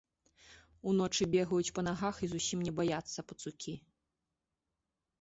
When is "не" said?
2.71-2.75